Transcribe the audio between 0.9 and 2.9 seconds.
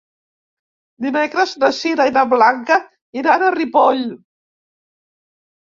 Dimecres na Sira i na Blanca